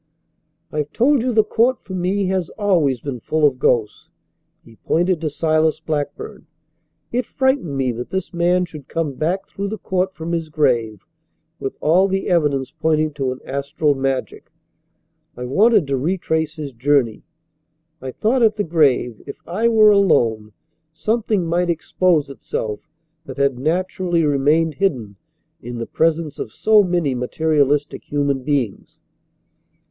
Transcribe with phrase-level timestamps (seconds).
[0.71, 4.09] "I have told you the court for me has always been full of ghosts."
[4.65, 6.47] He pointed to Silas Blackburn.
[7.11, 11.05] "It frightened me that this man should come back through the court from his grave
[11.59, 14.51] with all the evidence pointing to an astral magic.
[15.37, 17.21] I wanted to retrace his journey.
[18.01, 20.51] I thought at the grave, if I were alone,
[20.91, 22.89] something might expose itself
[23.25, 25.17] that had naturally remained hidden
[25.61, 28.99] in the presence of so many materialistic human beings."